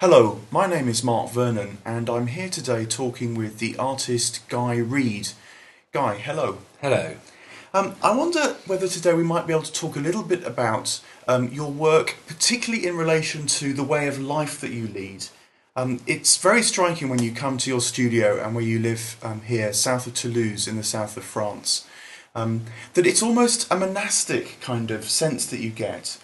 Hello, 0.00 0.40
my 0.50 0.66
name 0.66 0.88
is 0.88 1.04
Mark 1.04 1.30
Vernon, 1.30 1.76
and 1.84 2.08
I'm 2.08 2.28
here 2.28 2.48
today 2.48 2.86
talking 2.86 3.34
with 3.34 3.58
the 3.58 3.76
artist 3.76 4.40
Guy 4.48 4.76
Reid. 4.76 5.32
Guy, 5.92 6.14
hello. 6.14 6.56
Hello. 6.80 7.16
Um, 7.74 7.96
I 8.02 8.16
wonder 8.16 8.56
whether 8.66 8.88
today 8.88 9.12
we 9.12 9.24
might 9.24 9.46
be 9.46 9.52
able 9.52 9.64
to 9.64 9.70
talk 9.70 9.96
a 9.96 10.00
little 10.00 10.22
bit 10.22 10.42
about 10.42 11.02
um, 11.28 11.52
your 11.52 11.70
work, 11.70 12.16
particularly 12.26 12.86
in 12.86 12.96
relation 12.96 13.46
to 13.48 13.74
the 13.74 13.84
way 13.84 14.08
of 14.08 14.18
life 14.18 14.58
that 14.62 14.70
you 14.70 14.88
lead. 14.88 15.26
Um, 15.76 16.00
it's 16.06 16.38
very 16.38 16.62
striking 16.62 17.10
when 17.10 17.22
you 17.22 17.32
come 17.32 17.58
to 17.58 17.68
your 17.68 17.82
studio 17.82 18.42
and 18.42 18.54
where 18.54 18.64
you 18.64 18.78
live 18.78 19.18
um, 19.22 19.42
here, 19.42 19.70
south 19.74 20.06
of 20.06 20.14
Toulouse, 20.14 20.66
in 20.66 20.76
the 20.76 20.82
south 20.82 21.18
of 21.18 21.24
France, 21.24 21.86
um, 22.34 22.62
that 22.94 23.06
it's 23.06 23.22
almost 23.22 23.70
a 23.70 23.76
monastic 23.76 24.62
kind 24.62 24.90
of 24.90 25.10
sense 25.10 25.44
that 25.44 25.60
you 25.60 25.68
get. 25.68 26.16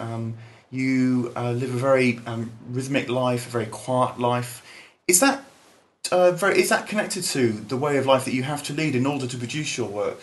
You 0.69 1.31
uh, 1.35 1.51
live 1.51 1.73
a 1.73 1.77
very 1.77 2.19
um, 2.25 2.51
rhythmic 2.69 3.09
life, 3.09 3.47
a 3.47 3.49
very 3.49 3.67
quiet 3.67 4.19
life. 4.19 4.65
Is 5.07 5.19
that 5.21 5.43
uh, 6.11 6.31
very? 6.31 6.59
Is 6.59 6.69
that 6.69 6.87
connected 6.87 7.23
to 7.23 7.51
the 7.51 7.77
way 7.77 7.97
of 7.97 8.05
life 8.05 8.25
that 8.25 8.33
you 8.33 8.43
have 8.43 8.63
to 8.63 8.73
lead 8.73 8.95
in 8.95 9.05
order 9.05 9.27
to 9.27 9.37
produce 9.37 9.77
your 9.77 9.87
work? 9.87 10.19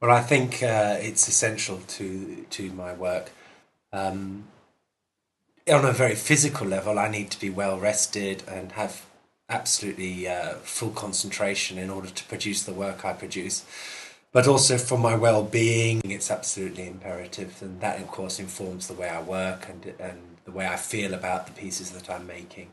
Well, 0.00 0.10
I 0.10 0.20
think 0.20 0.62
uh, 0.62 0.96
it's 1.00 1.28
essential 1.28 1.80
to 1.86 2.44
to 2.50 2.72
my 2.72 2.92
work. 2.92 3.30
Um, 3.92 4.44
on 5.68 5.84
a 5.84 5.92
very 5.92 6.14
physical 6.14 6.66
level, 6.66 6.98
I 6.98 7.08
need 7.08 7.30
to 7.30 7.40
be 7.40 7.48
well 7.48 7.78
rested 7.78 8.42
and 8.48 8.72
have 8.72 9.06
absolutely 9.48 10.26
uh, 10.26 10.54
full 10.62 10.90
concentration 10.90 11.78
in 11.78 11.90
order 11.90 12.08
to 12.08 12.24
produce 12.24 12.64
the 12.64 12.72
work 12.72 13.04
I 13.04 13.12
produce 13.12 13.64
but 14.34 14.48
also 14.48 14.76
for 14.76 14.98
my 14.98 15.14
well-being 15.14 16.02
it's 16.04 16.30
absolutely 16.30 16.86
imperative 16.86 17.62
and 17.62 17.80
that 17.80 18.00
of 18.00 18.08
course 18.08 18.38
informs 18.38 18.88
the 18.88 18.94
way 18.94 19.08
i 19.08 19.22
work 19.22 19.68
and, 19.70 19.94
and 19.98 20.18
the 20.44 20.50
way 20.50 20.66
i 20.66 20.76
feel 20.76 21.14
about 21.14 21.46
the 21.46 21.52
pieces 21.52 21.92
that 21.92 22.10
i'm 22.10 22.26
making. 22.26 22.68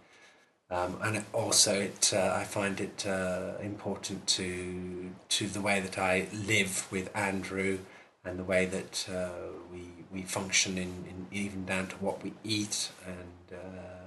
Um, 0.69 0.97
and 1.03 1.23
also 1.33 1.73
it 1.79 2.11
uh, 2.13 2.33
i 2.41 2.43
find 2.43 2.81
it 2.81 3.05
uh, 3.07 3.53
important 3.61 4.27
to 4.39 5.11
to 5.29 5.47
the 5.47 5.61
way 5.61 5.79
that 5.79 5.97
i 5.97 6.27
live 6.33 6.87
with 6.91 7.15
andrew 7.15 7.79
and 8.25 8.39
the 8.39 8.43
way 8.43 8.65
that 8.65 9.07
uh, 9.09 9.29
we 9.71 9.83
we 10.11 10.21
function 10.23 10.77
in, 10.77 11.05
in 11.11 11.27
even 11.31 11.65
down 11.65 11.87
to 11.87 11.95
what 11.97 12.23
we 12.23 12.33
eat 12.43 12.89
and, 13.05 13.57
uh, 13.57 14.00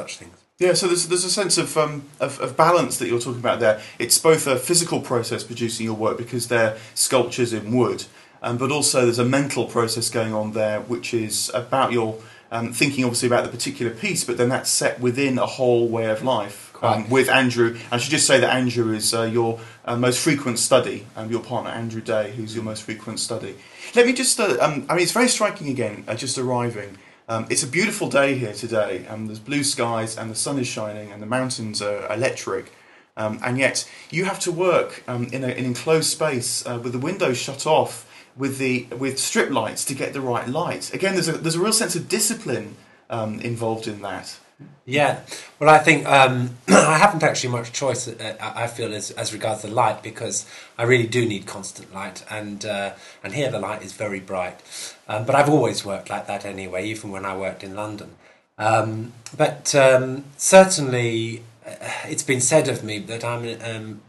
such 0.00 0.18
things 0.18 0.36
yeah, 0.60 0.74
so 0.74 0.88
there's 0.88 1.08
there's 1.08 1.24
a 1.24 1.30
sense 1.30 1.56
of, 1.56 1.74
um, 1.78 2.04
of 2.20 2.38
of 2.38 2.54
balance 2.54 2.98
that 2.98 3.08
you're 3.08 3.18
talking 3.18 3.40
about 3.40 3.60
there. 3.60 3.80
It's 3.98 4.18
both 4.18 4.46
a 4.46 4.56
physical 4.58 5.00
process 5.00 5.42
producing 5.42 5.86
your 5.86 5.94
work 5.94 6.18
because 6.18 6.48
they're 6.48 6.76
sculptures 6.92 7.54
in 7.54 7.74
wood, 7.74 8.04
um, 8.42 8.58
but 8.58 8.70
also 8.70 9.06
there's 9.06 9.18
a 9.18 9.24
mental 9.24 9.64
process 9.64 10.10
going 10.10 10.34
on 10.34 10.52
there, 10.52 10.82
which 10.82 11.14
is 11.14 11.50
about 11.54 11.92
your 11.92 12.18
um, 12.50 12.72
thinking 12.72 13.04
obviously 13.04 13.26
about 13.26 13.44
the 13.44 13.50
particular 13.50 13.92
piece, 13.92 14.24
but 14.24 14.36
then 14.36 14.50
that's 14.50 14.70
set 14.70 15.00
within 15.00 15.38
a 15.38 15.46
whole 15.46 15.88
way 15.88 16.10
of 16.10 16.22
life 16.22 16.74
um, 16.82 17.08
with 17.08 17.28
Andrew. 17.28 17.78
I 17.90 17.98
should 17.98 18.10
just 18.10 18.26
say 18.26 18.40
that 18.40 18.54
Andrew 18.54 18.92
is 18.92 19.14
uh, 19.14 19.22
your 19.22 19.60
uh, 19.84 19.96
most 19.96 20.20
frequent 20.20 20.58
study, 20.58 21.06
um, 21.16 21.30
your 21.30 21.40
partner 21.40 21.70
Andrew 21.70 22.00
Day, 22.00 22.32
who's 22.32 22.54
your 22.54 22.64
most 22.64 22.82
frequent 22.82 23.20
study. 23.20 23.56
Let 23.94 24.06
me 24.06 24.12
just, 24.12 24.38
uh, 24.38 24.56
um, 24.60 24.84
I 24.88 24.94
mean, 24.94 25.02
it's 25.02 25.12
very 25.12 25.28
striking 25.28 25.68
again, 25.68 26.04
uh, 26.06 26.14
just 26.14 26.38
arriving. 26.38 26.98
Um, 27.30 27.46
it's 27.48 27.62
a 27.62 27.68
beautiful 27.68 28.08
day 28.08 28.34
here 28.34 28.52
today. 28.52 29.06
and 29.08 29.28
there's 29.28 29.38
blue 29.38 29.62
skies 29.62 30.18
and 30.18 30.28
the 30.28 30.34
sun 30.34 30.58
is 30.58 30.66
shining 30.66 31.12
and 31.12 31.22
the 31.22 31.26
mountains 31.26 31.80
are 31.80 32.12
electric. 32.12 32.72
Um, 33.16 33.38
and 33.44 33.56
yet 33.56 33.88
you 34.10 34.24
have 34.24 34.40
to 34.40 34.50
work 34.50 35.04
um, 35.06 35.26
in 35.32 35.44
a, 35.44 35.46
an 35.46 35.64
enclosed 35.64 36.10
space 36.10 36.66
uh, 36.66 36.80
with 36.82 36.92
the 36.92 36.98
windows 36.98 37.38
shut 37.38 37.68
off 37.68 38.04
with 38.36 38.58
the 38.58 38.88
with 38.98 39.20
strip 39.20 39.50
lights 39.50 39.84
to 39.84 39.94
get 39.94 40.12
the 40.12 40.20
right 40.20 40.48
light. 40.48 40.92
Again, 40.92 41.14
there's 41.14 41.28
a 41.28 41.32
there's 41.32 41.54
a 41.54 41.60
real 41.60 41.72
sense 41.72 41.94
of 41.94 42.08
discipline 42.08 42.76
um, 43.08 43.38
involved 43.40 43.86
in 43.86 44.02
that. 44.02 44.36
Yeah, 44.84 45.20
well, 45.58 45.70
I 45.70 45.78
think 45.78 46.06
um, 46.06 46.56
I 46.68 46.98
haven't 46.98 47.22
actually 47.22 47.50
much 47.50 47.72
choice. 47.72 48.08
Uh, 48.08 48.36
I 48.40 48.66
feel 48.66 48.92
as 48.92 49.12
as 49.12 49.32
regards 49.32 49.62
the 49.62 49.68
light 49.68 50.02
because 50.02 50.46
I 50.76 50.82
really 50.82 51.06
do 51.06 51.26
need 51.26 51.46
constant 51.46 51.94
light, 51.94 52.24
and 52.30 52.64
uh, 52.64 52.94
and 53.22 53.34
here 53.34 53.50
the 53.50 53.60
light 53.60 53.82
is 53.82 53.92
very 53.92 54.20
bright. 54.20 54.60
Um, 55.06 55.24
but 55.26 55.34
I've 55.34 55.48
always 55.48 55.84
worked 55.84 56.10
like 56.10 56.26
that 56.26 56.44
anyway, 56.44 56.86
even 56.86 57.10
when 57.10 57.24
I 57.24 57.36
worked 57.36 57.62
in 57.62 57.74
London. 57.74 58.16
Um, 58.58 59.12
but 59.36 59.74
um, 59.74 60.24
certainly, 60.36 61.44
uh, 61.66 61.74
it's 62.04 62.22
been 62.22 62.40
said 62.40 62.68
of 62.68 62.82
me 62.82 62.98
that 62.98 63.24
I'm 63.24 63.44
um, 63.62 64.00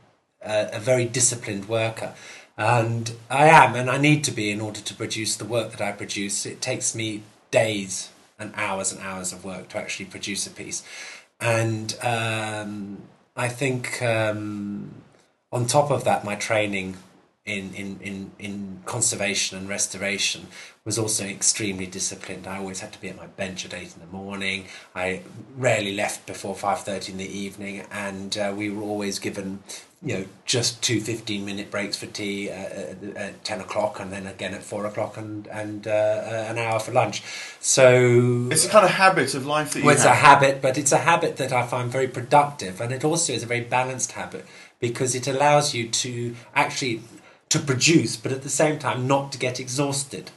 a, 0.41 0.69
a 0.73 0.79
very 0.79 1.05
disciplined 1.05 1.67
worker. 1.67 2.13
And 2.57 3.13
I 3.29 3.47
am, 3.47 3.75
and 3.75 3.89
I 3.89 3.97
need 3.97 4.23
to 4.25 4.31
be 4.31 4.51
in 4.51 4.61
order 4.61 4.81
to 4.81 4.93
produce 4.93 5.35
the 5.35 5.45
work 5.45 5.71
that 5.71 5.81
I 5.81 5.93
produce. 5.93 6.45
It 6.45 6.61
takes 6.61 6.93
me 6.93 7.23
days 7.49 8.10
and 8.41 8.51
hours 8.55 8.91
and 8.93 9.01
hours 9.01 9.31
of 9.33 9.45
work 9.45 9.69
to 9.69 9.77
actually 9.77 10.07
produce 10.15 10.43
a 10.47 10.53
piece. 10.61 10.83
And 11.39 11.87
um, 12.03 12.75
I 13.35 13.47
think 13.59 14.01
um, 14.01 14.91
on 15.51 15.65
top 15.65 15.91
of 15.91 16.03
that, 16.03 16.25
my 16.25 16.35
training 16.35 16.97
in, 17.45 17.73
in, 17.73 17.99
in, 18.01 18.31
in 18.37 18.81
conservation 18.85 19.57
and 19.57 19.67
restoration 19.67 20.41
was 20.85 20.97
also 20.99 21.25
extremely 21.25 21.87
disciplined. 21.87 22.45
I 22.45 22.57
always 22.57 22.81
had 22.81 22.91
to 22.93 23.01
be 23.01 23.09
at 23.09 23.17
my 23.17 23.27
bench 23.27 23.65
at 23.65 23.73
eight 23.73 23.93
in 23.95 24.01
the 24.05 24.11
morning. 24.11 24.65
I 24.93 25.21
rarely 25.57 25.95
left 25.95 26.27
before 26.27 26.55
five 26.55 26.81
thirty 26.81 27.11
in 27.11 27.17
the 27.17 27.37
evening, 27.45 27.85
and 27.91 28.37
uh, 28.37 28.53
we 28.55 28.69
were 28.69 28.83
always 28.83 29.19
given, 29.19 29.59
you 30.03 30.17
know, 30.17 30.25
just 30.45 30.81
two 30.81 30.99
15 30.99 31.45
minute 31.45 31.69
breaks 31.69 31.95
for 31.95 32.07
tea 32.07 32.49
at, 32.49 33.03
at 33.15 33.43
ten 33.43 33.61
o'clock, 33.61 33.99
and 33.99 34.11
then 34.11 34.25
again 34.25 34.53
at 34.53 34.63
four 34.63 34.85
o'clock, 34.85 35.15
and 35.15 35.47
and 35.47 35.87
uh, 35.87 36.45
an 36.49 36.57
hour 36.57 36.79
for 36.79 36.91
lunch. 36.91 37.21
So 37.59 38.47
it's 38.51 38.65
a 38.65 38.69
kind 38.69 38.85
of 38.85 38.91
habit 38.91 39.35
of 39.35 39.45
life 39.45 39.73
that 39.73 39.79
you. 39.79 39.85
Well, 39.85 39.93
it's 39.93 40.03
have. 40.03 40.13
a 40.13 40.15
habit, 40.15 40.61
but 40.61 40.77
it's 40.77 40.91
a 40.91 40.99
habit 40.99 41.37
that 41.37 41.53
I 41.53 41.67
find 41.67 41.91
very 41.91 42.07
productive, 42.07 42.81
and 42.81 42.91
it 42.91 43.03
also 43.03 43.33
is 43.33 43.43
a 43.43 43.45
very 43.45 43.61
balanced 43.61 44.13
habit 44.13 44.45
because 44.79 45.13
it 45.13 45.27
allows 45.27 45.75
you 45.75 45.87
to 45.87 46.35
actually 46.55 47.01
to 47.49 47.59
produce, 47.59 48.15
but 48.17 48.31
at 48.31 48.41
the 48.41 48.49
same 48.49 48.79
time 48.79 49.05
not 49.05 49.31
to 49.33 49.37
get 49.37 49.59
exhausted 49.59 50.31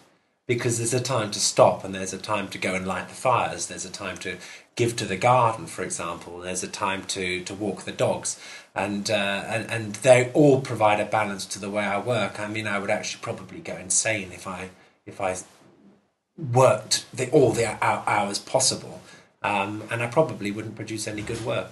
because 0.47 0.79
there's 0.79 0.93
a 0.93 1.01
time 1.01 1.31
to 1.31 1.41
stop 1.41 1.85
and 1.85 1.95
there's 1.95 2.13
a 2.13 2.19
time 2.19 2.49
to 2.49 2.59
go 2.59 2.75
and 2.75 2.87
light 2.87 3.09
the 3.09 3.15
fires 3.15 3.67
there's 3.69 3.87
a 3.87 3.91
time 3.91 4.17
to 4.17 4.37
give 4.77 4.97
to 4.97 5.05
the 5.05 5.17
garden 5.17 5.67
for 5.67 5.83
example. 5.83 6.39
There's 6.39 6.63
a 6.63 6.69
time 6.69 7.05
to, 7.05 7.43
to 7.45 7.55
walk 7.55 7.83
the 7.83 7.93
dogs. 7.93 8.41
And, 8.75 9.09
uh, 9.09 9.45
and 9.47 9.71
and 9.71 9.95
they 9.97 10.33
all 10.33 10.61
provide 10.61 10.99
a 10.99 11.05
balance 11.05 11.47
to 11.47 11.61
the 11.61 11.71
way 11.71 11.85
I 11.85 12.01
work. 12.01 12.41
I 12.41 12.49
mean 12.49 12.67
I 12.67 12.79
would 12.79 12.91
actually 12.91 13.23
probably 13.23 13.61
go 13.61 13.77
insane 13.77 14.33
if 14.33 14.49
I 14.49 14.71
if 15.07 15.21
I 15.21 15.37
worked 16.37 17.07
the, 17.15 17.31
all 17.31 17.53
the 17.53 17.79
hours 17.83 18.39
possible. 18.39 19.01
Um, 19.43 19.85
and 19.91 20.03
I 20.03 20.07
probably 20.07 20.51
wouldn't 20.51 20.75
produce 20.75 21.07
any 21.07 21.23
good 21.23 21.45
work. 21.45 21.71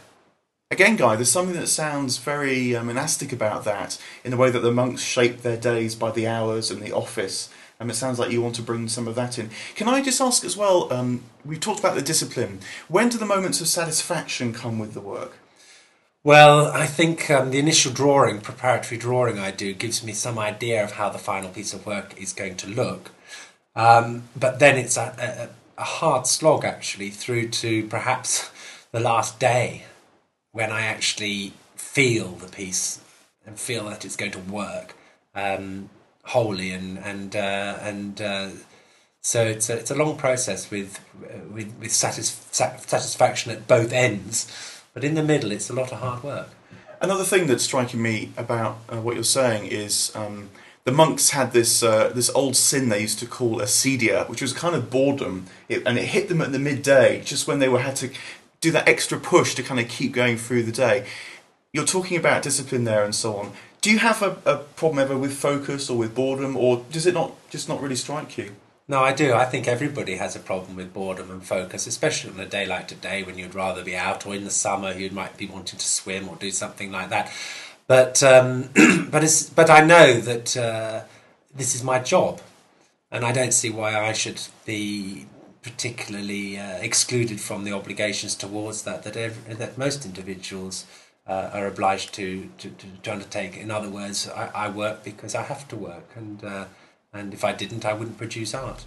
Again, 0.71 0.97
Guy, 0.97 1.17
there's 1.17 1.31
something 1.31 1.57
that 1.57 1.67
sounds 1.67 2.17
very 2.17 2.75
uh, 2.75 2.83
monastic 2.83 3.31
about 3.31 3.65
that 3.65 4.01
in 4.25 4.31
the 4.31 4.39
way 4.39 4.51
that 4.51 4.61
the 4.61 4.73
monks 4.73 5.03
shape 5.03 5.43
their 5.43 5.59
days 5.59 5.95
by 5.95 6.11
the 6.11 6.27
hours 6.27 6.71
and 6.71 6.81
the 6.81 6.93
office 6.93 7.51
it 7.91 7.95
sounds 7.95 8.19
like 8.19 8.31
you 8.31 8.43
want 8.43 8.55
to 8.57 8.63
bring 8.63 8.89
some 8.89 9.09
of 9.09 9.15
that 9.15 9.39
in. 9.39 9.51
Can 9.75 9.89
I 9.89 10.03
just 10.03 10.21
ask 10.21 10.45
as 10.45 10.57
well? 10.57 10.93
Um, 10.93 11.23
we've 11.45 11.61
talked 11.61 11.81
about 11.81 11.95
the 11.95 12.03
discipline. 12.03 12.61
When 12.89 13.09
do 13.09 13.19
the 13.19 13.27
moments 13.27 13.61
of 13.61 13.69
satisfaction 13.69 14.53
come 14.53 14.79
with 14.79 14.95
the 14.95 15.01
work? 15.01 15.39
Well, 16.25 16.69
I 16.69 16.87
think 16.87 17.31
um, 17.31 17.51
the 17.51 17.59
initial 17.59 17.93
drawing, 17.93 18.41
preparatory 18.41 18.97
drawing 18.97 19.41
I 19.41 19.51
do, 19.51 19.75
gives 19.75 20.05
me 20.05 20.13
some 20.13 20.39
idea 20.39 20.85
of 20.85 20.93
how 20.93 21.09
the 21.09 21.19
final 21.19 21.51
piece 21.51 21.75
of 21.75 21.85
work 21.85 22.15
is 22.21 22.33
going 22.33 22.57
to 22.59 22.69
look. 22.69 23.11
Um, 23.75 24.25
but 24.37 24.61
then 24.61 24.79
it's 24.79 24.97
a, 24.97 25.51
a, 25.77 25.81
a 25.81 25.85
hard 25.85 26.29
slog 26.29 26.65
actually 26.65 27.11
through 27.11 27.49
to 27.49 27.87
perhaps 27.89 28.51
the 28.93 29.01
last 29.01 29.41
day 29.41 29.85
when 30.53 30.71
I 30.71 30.83
actually 30.83 31.55
feel 31.75 32.29
the 32.29 32.49
piece 32.49 33.01
and 33.45 33.59
feel 33.59 33.89
that 33.89 34.05
it's 34.05 34.17
going 34.17 34.33
to 34.33 34.39
work. 34.39 34.95
Um, 35.35 35.91
wholly 36.25 36.73
and 36.73 36.99
and 36.99 37.37
uh, 37.37 37.79
and 37.81 38.21
uh, 38.21 38.51
so 39.21 39.45
it's 39.45 39.69
a, 39.71 39.77
it's 39.77 39.91
a 39.91 39.95
long 39.95 40.17
process 40.17 40.71
with 40.71 41.01
with 41.53 41.73
with 41.79 41.93
satis- 41.93 42.47
satisfaction 42.51 43.53
at 43.53 43.67
both 43.67 43.93
ends, 43.93 44.83
but 44.95 45.05
in 45.05 45.15
the 45.15 45.23
middle 45.23 45.53
it's 45.53 45.71
a 45.71 45.73
lot 45.73 45.93
of 45.93 46.01
hard 46.01 46.23
work. 46.23 46.49
Another 47.01 47.25
thing 47.25 47.49
that's 47.49 47.65
striking 47.65 48.01
me 48.01 48.31
about 48.37 48.79
uh, 48.89 49.01
what 49.01 49.17
you're 49.17 49.25
saying 49.25 49.67
is 49.67 50.15
um, 50.15 50.51
the 50.85 50.93
monks 50.93 51.31
had 51.31 51.53
this 51.53 51.83
uh, 51.83 52.11
this 52.11 52.31
old 52.31 52.57
sin 52.57 52.89
they 52.89 53.01
used 53.01 53.19
to 53.21 53.27
call 53.27 53.59
acedia, 53.59 54.29
which 54.29 54.43
was 54.43 54.53
kind 54.53 54.75
of 54.75 54.91
boredom, 54.91 55.47
it, 55.69 55.83
and 55.87 55.99
it 55.99 56.07
hit 56.07 56.29
them 56.29 56.41
at 56.41 56.53
the 56.53 56.59
midday, 56.59 57.21
just 57.25 57.47
when 57.47 57.59
they 57.59 57.69
were 57.69 57.81
had 57.81 57.97
to 57.97 58.11
do 58.61 58.71
that 58.71 58.89
extra 58.89 59.19
push 59.19 59.55
to 59.55 59.63
kind 59.63 59.81
of 59.81 59.89
keep 59.89 60.13
going 60.13 60.37
through 60.37 60.63
the 60.63 60.73
day. 60.73 61.07
You're 61.73 61.85
talking 61.85 62.17
about 62.17 62.43
discipline 62.43 62.85
there 62.85 63.05
and 63.05 63.15
so 63.15 63.37
on. 63.37 63.53
Do 63.83 63.91
you 63.91 63.99
have 63.99 64.23
a, 64.23 64.39
a 64.47 64.59
problem 64.59 65.01
ever 65.01 65.19
with 65.19 65.35
focus 65.35 65.91
or 65.91 65.99
with 65.99 66.15
boredom, 66.15 66.57
or 66.57 66.85
does 66.93 67.05
it 67.05 67.15
not 67.15 67.33
just 67.51 67.69
not 67.69 67.83
really 67.83 67.97
strike 67.97 68.39
you? 68.39 68.55
No, 68.87 69.01
I 69.01 69.13
do. 69.13 69.35
I 69.35 69.45
think 69.45 69.67
everybody 69.67 70.17
has 70.17 70.37
a 70.37 70.39
problem 70.39 70.77
with 70.77 70.95
boredom 70.95 71.33
and 71.33 71.45
focus, 71.45 71.89
especially 71.89 72.31
on 72.31 72.39
a 72.39 72.47
day 72.47 72.65
like 72.65 72.87
today 72.87 73.25
when 73.25 73.37
you'd 73.39 73.57
rather 73.57 73.83
be 73.83 73.97
out, 73.97 74.25
or 74.25 74.37
in 74.37 74.45
the 74.45 74.51
summer 74.53 74.93
you 74.93 75.11
might 75.11 75.37
be 75.37 75.47
wanting 75.47 75.81
to 75.81 75.85
swim 75.85 76.29
or 76.29 76.37
do 76.37 76.53
something 76.53 76.93
like 76.93 77.11
that. 77.11 77.33
But 77.89 78.23
um, 78.23 78.71
but 79.11 79.51
but 79.57 79.69
I 79.69 79.85
know 79.85 80.21
that 80.21 80.57
uh, 80.57 81.03
this 81.53 81.75
is 81.75 81.83
my 81.83 81.99
job, 81.99 82.41
and 83.11 83.25
I 83.25 83.33
don't 83.33 83.53
see 83.53 83.71
why 83.71 83.99
I 83.99 84.13
should 84.13 84.43
be 84.65 85.27
particularly 85.63 86.57
uh, 86.57 86.79
excluded 86.79 87.41
from 87.41 87.65
the 87.65 87.73
obligations 87.73 88.37
towards 88.37 88.83
that 88.83 89.03
that 89.03 89.17
every, 89.17 89.55
that 89.55 89.77
most 89.77 90.05
individuals 90.05 90.87
uh, 91.27 91.51
are 91.53 91.67
obliged 91.67 92.13
to, 92.15 92.51
to, 92.59 92.71
to, 93.03 93.13
undertake. 93.13 93.57
In 93.57 93.71
other 93.71 93.89
words, 93.89 94.29
I, 94.29 94.51
I 94.55 94.69
work 94.69 95.05
because 95.05 95.35
I 95.35 95.43
have 95.43 95.69
to 95.69 95.77
work, 95.77 96.11
and 96.17 96.43
uh, 96.45 96.65
and 97.13 97.33
if 97.33 97.45
I 97.45 97.53
didn't, 97.53 97.85
I 97.85 97.93
wouldn't 97.93 98.19
produce 98.19 98.55
art. 98.55 98.87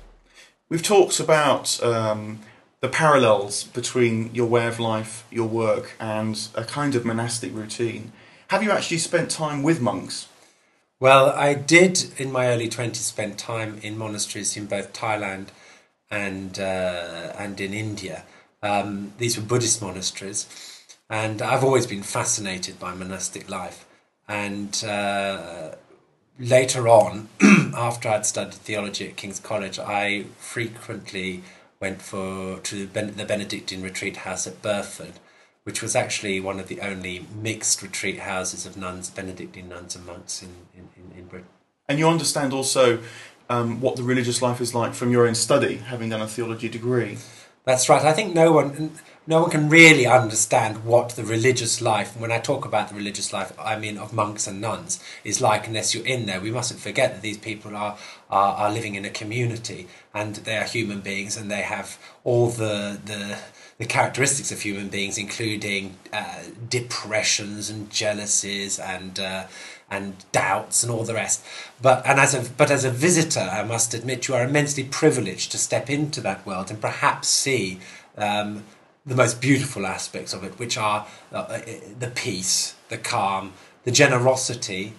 We've 0.67 0.83
talked 0.83 1.19
about 1.19 1.81
um, 1.83 2.39
the 2.81 2.89
parallels 2.89 3.63
between 3.63 4.33
your 4.33 4.47
way 4.47 4.67
of 4.67 4.79
life, 4.79 5.25
your 5.31 5.47
work, 5.47 5.95
and 5.99 6.47
a 6.55 6.63
kind 6.63 6.95
of 6.95 7.05
monastic 7.05 7.53
routine. 7.53 8.11
Have 8.49 8.63
you 8.63 8.71
actually 8.71 8.97
spent 8.97 9.29
time 9.31 9.63
with 9.63 9.79
monks? 9.81 10.27
Well, 10.99 11.29
I 11.29 11.53
did 11.53 12.19
in 12.19 12.31
my 12.31 12.47
early 12.47 12.69
20s 12.69 12.95
spend 12.95 13.37
time 13.37 13.79
in 13.83 13.97
monasteries 13.97 14.55
in 14.55 14.65
both 14.65 14.93
Thailand 14.93 15.47
and, 16.09 16.57
uh, 16.57 17.33
and 17.37 17.59
in 17.59 17.73
India. 17.73 18.23
Um, 18.63 19.13
these 19.17 19.37
were 19.37 19.43
Buddhist 19.43 19.81
monasteries, 19.81 20.47
and 21.09 21.41
I've 21.41 21.63
always 21.63 21.85
been 21.85 22.03
fascinated 22.03 22.79
by 22.79 22.93
monastic 22.93 23.49
life. 23.49 23.85
And 24.27 24.83
uh, 24.83 25.75
later 26.39 26.87
on, 26.87 27.29
after 27.75 28.09
I'd 28.09 28.25
studied 28.25 28.55
theology 28.55 29.07
at 29.09 29.15
King's 29.15 29.39
College, 29.39 29.77
I 29.79 30.25
frequently 30.37 31.43
went 31.79 32.01
for 32.01 32.59
to 32.59 32.87
the 32.87 33.25
Benedictine 33.25 33.81
retreat 33.81 34.17
house 34.17 34.47
at 34.47 34.61
Burford, 34.61 35.13
which 35.63 35.81
was 35.81 35.95
actually 35.95 36.39
one 36.39 36.59
of 36.59 36.67
the 36.67 36.81
only 36.81 37.27
mixed 37.35 37.81
retreat 37.81 38.19
houses 38.19 38.65
of 38.65 38.77
nuns, 38.77 39.09
Benedictine 39.09 39.69
nuns 39.69 39.95
and 39.95 40.05
monks 40.05 40.41
in, 40.41 40.49
in, 40.73 41.17
in 41.17 41.25
Britain. 41.27 41.49
And 41.87 41.99
you 41.99 42.07
understand 42.07 42.53
also 42.53 42.99
um, 43.49 43.79
what 43.81 43.95
the 43.95 44.03
religious 44.03 44.41
life 44.41 44.59
is 44.61 44.73
like 44.73 44.93
from 44.93 45.11
your 45.11 45.27
own 45.27 45.35
study, 45.35 45.77
having 45.77 46.09
done 46.09 46.21
a 46.21 46.27
theology 46.27 46.69
degree. 46.69 47.17
That's 47.65 47.89
right. 47.89 48.05
I 48.05 48.13
think 48.13 48.35
no 48.35 48.51
one 48.51 48.91
no 49.27 49.41
one 49.41 49.49
can 49.49 49.69
really 49.69 50.05
understand 50.05 50.85
what 50.85 51.09
the 51.09 51.23
religious 51.23 51.81
life, 51.81 52.15
when 52.15 52.31
I 52.31 52.37
talk 52.37 52.63
about 52.63 52.89
the 52.89 52.95
religious 52.95 53.33
life, 53.33 53.51
I 53.57 53.75
mean 53.75 53.97
of 53.97 54.13
monks 54.13 54.45
and 54.45 54.61
nuns, 54.61 55.03
is 55.23 55.41
like 55.41 55.67
unless 55.67 55.95
you're 55.95 56.05
in 56.05 56.27
there. 56.27 56.39
We 56.39 56.51
mustn't 56.51 56.79
forget 56.79 57.13
that 57.13 57.23
these 57.23 57.39
people 57.39 57.75
are, 57.75 57.97
are, 58.29 58.53
are 58.55 58.71
living 58.71 58.93
in 58.93 59.03
a 59.03 59.09
community 59.09 59.87
and 60.13 60.35
they 60.35 60.57
are 60.57 60.63
human 60.63 61.01
beings 61.01 61.37
and 61.37 61.49
they 61.49 61.63
have 61.63 61.97
all 62.23 62.49
the, 62.49 62.99
the, 63.03 63.39
the 63.79 63.85
characteristics 63.87 64.51
of 64.51 64.61
human 64.61 64.89
beings, 64.89 65.17
including 65.17 65.97
uh, 66.13 66.43
depressions 66.69 67.71
and 67.71 67.89
jealousies 67.89 68.77
and 68.77 69.19
uh, 69.19 69.47
and 69.89 70.25
doubts 70.31 70.83
and 70.83 70.91
all 70.91 71.03
the 71.03 71.13
rest. 71.13 71.43
But 71.81 72.05
and 72.05 72.19
as 72.19 72.33
a 72.33 72.49
but 72.57 72.71
as 72.71 72.85
a 72.85 72.91
visitor, 72.91 73.47
I 73.51 73.63
must 73.63 73.93
admit, 73.93 74.27
you 74.27 74.35
are 74.35 74.43
immensely 74.43 74.83
privileged 74.83 75.51
to 75.51 75.57
step 75.57 75.89
into 75.89 76.21
that 76.21 76.45
world 76.45 76.69
and 76.71 76.81
perhaps 76.81 77.27
see. 77.27 77.79
Um, 78.17 78.63
the 79.07 79.13
most 79.15 79.39
beautiful 79.39 79.85
aspects 79.85 80.33
of 80.33 80.43
it, 80.43 80.57
which 80.57 80.79
are 80.79 81.05
uh, 81.31 81.35
uh 81.35 81.61
the 81.99 82.11
peace, 82.15 82.73
the 82.89 82.97
calm, 82.97 83.53
the 83.83 83.91
generosity, 83.91 84.93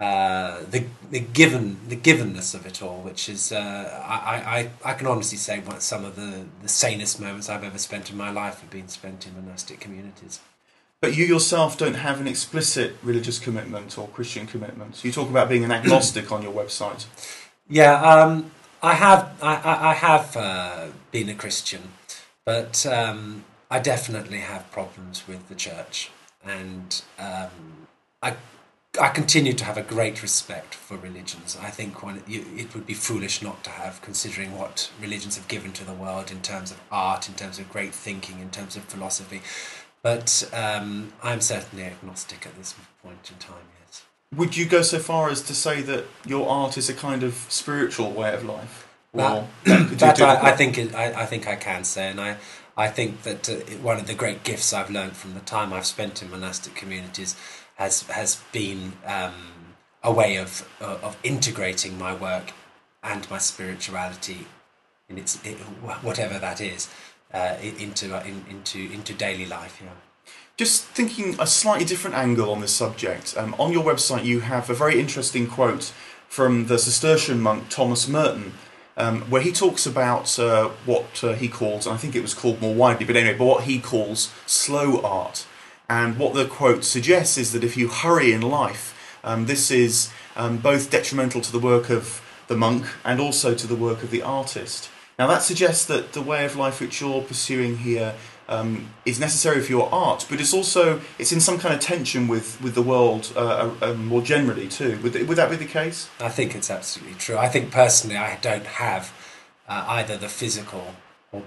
uh, 0.00 0.62
the 0.70 0.84
the 1.10 1.20
given 1.20 1.78
the 1.88 1.96
givenness 1.96 2.54
of 2.54 2.66
it 2.66 2.82
all, 2.82 3.00
which 3.02 3.28
is 3.28 3.52
uh, 3.52 4.02
I, 4.06 4.70
I 4.84 4.90
I 4.90 4.94
can 4.94 5.06
honestly 5.06 5.38
say 5.38 5.60
what 5.60 5.82
some 5.82 6.04
of 6.04 6.16
the 6.16 6.46
the 6.62 6.68
sanest 6.68 7.20
moments 7.20 7.48
I've 7.48 7.64
ever 7.64 7.78
spent 7.78 8.10
in 8.10 8.16
my 8.16 8.30
life 8.30 8.60
have 8.60 8.70
been 8.70 8.88
spent 8.88 9.26
in 9.26 9.34
monastic 9.34 9.78
communities. 9.78 10.40
But 11.00 11.16
you 11.16 11.24
yourself 11.24 11.78
don't 11.78 11.94
have 11.94 12.20
an 12.20 12.28
explicit 12.28 12.96
religious 13.02 13.38
commitment 13.38 13.96
or 13.96 14.08
Christian 14.08 14.46
commitment. 14.46 15.02
You 15.02 15.12
talk 15.12 15.30
about 15.30 15.48
being 15.48 15.64
an 15.64 15.72
agnostic 15.72 16.30
on 16.30 16.42
your 16.42 16.52
website. 16.52 17.06
Yeah, 17.68 17.94
um, 18.02 18.50
I 18.82 18.94
have. 18.94 19.32
I, 19.42 19.90
I 19.90 19.94
have 19.94 20.36
uh, 20.36 20.86
been 21.10 21.28
a 21.30 21.34
Christian, 21.34 21.92
but 22.44 22.84
um, 22.84 23.44
I 23.70 23.78
definitely 23.78 24.38
have 24.38 24.70
problems 24.72 25.26
with 25.26 25.48
the 25.48 25.54
church, 25.54 26.10
and 26.44 27.02
um, 27.18 27.86
I. 28.22 28.36
I 29.00 29.08
continue 29.10 29.52
to 29.52 29.64
have 29.64 29.78
a 29.78 29.82
great 29.82 30.20
respect 30.20 30.74
for 30.74 30.96
religions. 30.96 31.56
I 31.62 31.70
think 31.70 32.02
one, 32.02 32.24
it 32.26 32.74
would 32.74 32.88
be 32.88 32.94
foolish 32.94 33.40
not 33.40 33.62
to 33.62 33.70
have, 33.70 34.02
considering 34.02 34.58
what 34.58 34.90
religions 35.00 35.36
have 35.36 35.46
given 35.46 35.72
to 35.74 35.84
the 35.84 35.92
world 35.92 36.32
in 36.32 36.42
terms 36.42 36.72
of 36.72 36.80
art, 36.90 37.28
in 37.28 37.34
terms 37.34 37.60
of 37.60 37.70
great 37.70 37.94
thinking, 37.94 38.40
in 38.40 38.50
terms 38.50 38.74
of 38.76 38.82
philosophy. 38.82 39.42
But 40.02 40.48
um, 40.52 41.12
I'm 41.22 41.40
certainly 41.40 41.84
agnostic 41.84 42.46
at 42.46 42.56
this 42.56 42.74
point 43.02 43.30
in 43.30 43.36
time, 43.38 43.64
yes. 43.84 44.04
Would 44.34 44.56
you 44.56 44.66
go 44.66 44.82
so 44.82 44.98
far 44.98 45.28
as 45.28 45.42
to 45.42 45.54
say 45.54 45.82
that 45.82 46.04
your 46.24 46.48
art 46.48 46.78
is 46.78 46.88
a 46.88 46.94
kind 46.94 47.22
of 47.22 47.34
spiritual 47.48 48.10
way 48.12 48.32
of 48.32 48.44
life? 48.44 48.88
Well, 49.12 49.48
that, 49.64 49.98
that 49.98 50.20
I, 50.20 50.50
I, 50.50 50.56
think 50.56 50.78
it, 50.78 50.94
I, 50.94 51.22
I, 51.22 51.26
think 51.26 51.46
I 51.46 51.56
can 51.56 51.84
say, 51.84 52.08
and 52.08 52.20
I, 52.20 52.36
I 52.76 52.88
think 52.88 53.22
that 53.22 53.48
uh, 53.48 53.56
one 53.82 53.98
of 53.98 54.06
the 54.06 54.14
great 54.14 54.42
gifts 54.44 54.72
I've 54.72 54.90
learned 54.90 55.16
from 55.16 55.34
the 55.34 55.40
time 55.40 55.72
I've 55.72 55.86
spent 55.86 56.22
in 56.22 56.30
monastic 56.30 56.74
communities 56.74 57.36
has 57.74 58.02
has 58.02 58.42
been 58.52 58.92
um, 59.04 59.34
a 60.02 60.12
way 60.12 60.36
of 60.36 60.68
uh, 60.80 60.98
of 61.02 61.18
integrating 61.22 61.98
my 61.98 62.14
work 62.14 62.52
and 63.02 63.28
my 63.30 63.38
spirituality 63.38 64.46
in 65.08 65.18
its 65.18 65.44
it, 65.44 65.56
whatever 66.02 66.38
that 66.38 66.60
is 66.60 66.88
uh, 67.32 67.56
into 67.62 68.14
uh, 68.14 68.22
in, 68.24 68.44
into 68.48 68.78
into 68.92 69.14
daily 69.14 69.46
life. 69.46 69.80
Yeah. 69.82 69.90
Just 70.56 70.84
thinking 70.84 71.36
a 71.38 71.46
slightly 71.46 71.86
different 71.86 72.16
angle 72.16 72.50
on 72.50 72.60
this 72.60 72.72
subject. 72.72 73.34
Um, 73.36 73.54
on 73.58 73.72
your 73.72 73.82
website, 73.82 74.24
you 74.24 74.40
have 74.40 74.68
a 74.68 74.74
very 74.74 75.00
interesting 75.00 75.46
quote 75.46 75.92
from 76.28 76.66
the 76.66 76.78
Cistercian 76.78 77.40
monk 77.40 77.68
Thomas 77.70 78.06
Merton, 78.06 78.52
um, 78.96 79.22
where 79.30 79.40
he 79.40 79.52
talks 79.52 79.86
about 79.86 80.38
uh, 80.38 80.68
what 80.84 81.24
uh, 81.24 81.32
he 81.32 81.48
calls, 81.48 81.86
and 81.86 81.94
I 81.94 81.98
think 81.98 82.14
it 82.14 82.20
was 82.20 82.34
called 82.34 82.60
more 82.60 82.74
widely, 82.74 83.06
but 83.06 83.16
anyway, 83.16 83.38
but 83.38 83.46
what 83.46 83.64
he 83.64 83.80
calls 83.80 84.32
slow 84.46 85.00
art. 85.02 85.46
And 85.88 86.18
what 86.18 86.34
the 86.34 86.46
quote 86.46 86.84
suggests 86.84 87.36
is 87.36 87.52
that 87.52 87.64
if 87.64 87.76
you 87.76 87.88
hurry 87.88 88.32
in 88.32 88.42
life, 88.42 89.18
um, 89.24 89.46
this 89.46 89.70
is 89.70 90.10
um, 90.36 90.58
both 90.58 90.90
detrimental 90.90 91.40
to 91.40 91.50
the 91.50 91.58
work 91.58 91.90
of 91.90 92.22
the 92.46 92.56
monk 92.56 92.84
and 93.04 93.18
also 93.18 93.54
to 93.54 93.66
the 93.66 93.74
work 93.74 94.02
of 94.02 94.10
the 94.10 94.22
artist. 94.22 94.88
Now 95.20 95.26
that 95.26 95.42
suggests 95.42 95.84
that 95.84 96.14
the 96.14 96.22
way 96.22 96.46
of 96.46 96.56
life 96.56 96.80
which 96.80 97.02
you're 97.02 97.20
pursuing 97.20 97.76
here 97.76 98.14
um, 98.48 98.88
is 99.04 99.20
necessary 99.20 99.60
for 99.60 99.70
your 99.70 99.92
art, 99.92 100.24
but 100.30 100.40
it's 100.40 100.54
also 100.54 101.02
it's 101.18 101.30
in 101.30 101.40
some 101.40 101.58
kind 101.58 101.74
of 101.74 101.80
tension 101.80 102.26
with 102.26 102.58
with 102.62 102.74
the 102.74 102.80
world 102.80 103.30
uh, 103.36 103.70
uh, 103.82 103.90
um, 103.90 104.06
more 104.06 104.22
generally 104.22 104.66
too. 104.66 104.98
Would 105.02 105.28
would 105.28 105.36
that 105.36 105.50
be 105.50 105.56
the 105.56 105.66
case? 105.66 106.08
I 106.20 106.30
think 106.30 106.54
it's 106.54 106.70
absolutely 106.70 107.16
true. 107.16 107.36
I 107.36 107.48
think 107.50 107.70
personally, 107.70 108.16
I 108.16 108.38
don't 108.40 108.64
have 108.64 109.12
uh, 109.68 109.84
either 109.88 110.16
the 110.16 110.30
physical 110.30 110.94
or 111.32 111.42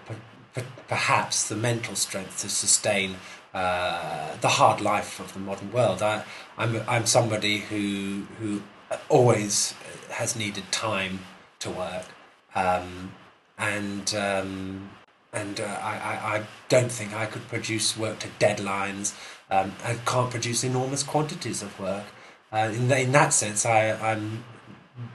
perhaps 0.87 1.47
the 1.47 1.55
mental 1.55 1.95
strength 1.95 2.41
to 2.41 2.49
sustain 2.49 3.15
uh, 3.55 4.37
the 4.39 4.49
hard 4.49 4.81
life 4.81 5.19
of 5.19 5.33
the 5.33 5.39
modern 5.39 5.71
world. 5.71 6.03
I, 6.03 6.25
I'm 6.59 6.83
I'm 6.87 7.07
somebody 7.07 7.57
who 7.69 8.27
who 8.39 8.61
always 9.09 9.73
has 10.11 10.35
needed 10.35 10.71
time 10.71 11.21
to 11.57 11.71
work. 11.71 12.05
Um, 12.53 13.13
and 13.57 14.13
um, 14.15 14.89
and 15.33 15.59
uh, 15.59 15.63
I, 15.63 16.37
I 16.37 16.43
don't 16.69 16.91
think 16.91 17.13
I 17.13 17.25
could 17.25 17.47
produce 17.47 17.97
work 17.97 18.19
to 18.19 18.27
deadlines. 18.39 19.15
Um, 19.49 19.73
I 19.83 19.95
can't 20.05 20.29
produce 20.29 20.63
enormous 20.63 21.01
quantities 21.01 21.63
of 21.63 21.77
work. 21.79 22.05
Uh, 22.51 22.71
in, 22.71 22.91
in 22.91 23.11
that 23.13 23.33
sense, 23.33 23.65
I, 23.65 23.93
I'm 23.93 24.43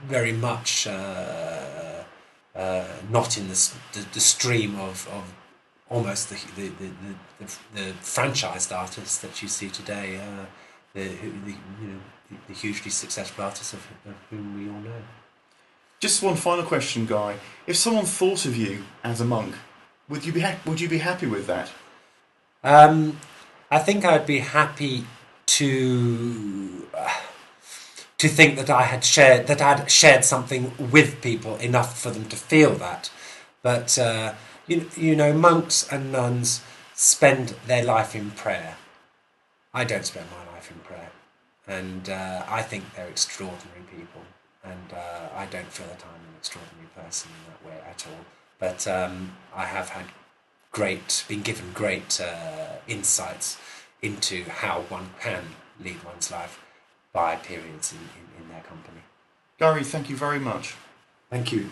very 0.05 0.33
much 0.33 0.87
uh, 0.87 2.03
uh, 2.53 2.85
not 3.09 3.37
in 3.37 3.47
the, 3.47 3.71
the, 3.93 4.05
the, 4.13 4.19
stream 4.19 4.77
of, 4.79 5.07
of 5.07 5.33
almost 5.89 6.29
the, 6.29 6.35
the, 6.57 6.67
the, 7.39 7.57
the, 7.73 7.91
franchised 8.01 8.75
artists 8.75 9.19
that 9.19 9.41
you 9.41 9.47
see 9.47 9.69
today, 9.69 10.17
uh, 10.17 10.45
the, 10.93 11.07
the, 11.07 11.55
you 11.81 11.87
know, 11.87 11.99
the, 12.47 12.53
hugely 12.53 12.91
successful 12.91 13.45
artists 13.45 13.71
of, 13.71 13.87
of 14.05 14.15
whom 14.29 14.57
we 14.57 14.69
all 14.69 14.81
know. 14.81 15.01
Just 15.99 16.23
one 16.23 16.37
final 16.37 16.63
question, 16.63 17.05
Guy. 17.05 17.35
If 17.67 17.75
someone 17.75 18.05
thought 18.05 18.45
of 18.45 18.55
you 18.55 18.83
as 19.03 19.19
a 19.19 19.25
monk, 19.25 19.55
would 20.07 20.25
you 20.25 20.31
be 20.31 20.39
ha- 20.39 20.59
would 20.65 20.79
you 20.79 20.87
be 20.87 20.99
happy 20.99 21.27
with 21.27 21.45
that? 21.47 21.69
Um, 22.63 23.19
I 23.69 23.79
think 23.79 24.05
I'd 24.05 24.25
be 24.25 24.39
happy 24.39 25.05
to 25.45 26.87
to 28.17 28.27
think 28.27 28.57
that 28.57 28.69
I 28.69 28.83
had 28.83 29.03
shared 29.03 29.47
that 29.47 29.61
I'd 29.61 29.91
shared 29.91 30.23
something 30.23 30.71
with 30.77 31.21
people 31.21 31.57
enough 31.57 31.99
for 31.99 32.11
them 32.11 32.25
to 32.29 32.37
feel 32.37 32.75
that. 32.75 33.11
But 33.61 33.99
uh, 33.99 34.35
you 34.67 34.89
you 34.95 35.17
know, 35.17 35.33
monks 35.33 35.87
and 35.91 36.13
nuns 36.13 36.61
spend 36.93 37.55
their 37.67 37.83
life 37.83 38.15
in 38.15 38.31
prayer. 38.31 38.77
I 39.73 39.83
don't 39.83 40.05
spend 40.05 40.27
my 40.31 40.53
life 40.53 40.71
in 40.71 40.79
prayer, 40.79 41.11
and 41.67 42.09
uh, 42.09 42.43
I 42.47 42.61
think 42.61 42.95
they're 42.95 43.07
extraordinary 43.09 43.78
and 44.63 44.93
uh, 44.93 45.29
I 45.35 45.45
don't 45.45 45.71
feel 45.71 45.87
that 45.87 46.03
I'm 46.03 46.15
an 46.15 46.35
extraordinary 46.37 46.89
person 46.95 47.31
in 47.31 47.51
that 47.51 47.65
way 47.65 47.81
at 47.89 48.05
all. 48.07 48.25
But 48.59 48.87
um, 48.87 49.37
I 49.55 49.65
have 49.65 49.89
had 49.89 50.05
great, 50.71 51.23
been 51.27 51.41
given 51.41 51.71
great 51.73 52.19
uh, 52.19 52.77
insights 52.87 53.57
into 54.01 54.43
how 54.45 54.81
one 54.89 55.11
can 55.19 55.43
lead 55.83 56.03
one's 56.03 56.31
life 56.31 56.59
by 57.13 57.35
periods 57.35 57.93
in, 57.93 57.99
in, 57.99 58.43
in 58.43 58.49
their 58.49 58.61
company. 58.61 59.01
Gary, 59.57 59.83
thank 59.83 60.09
you 60.09 60.15
very 60.15 60.39
much. 60.39 60.75
Thank 61.29 61.51
you. 61.51 61.69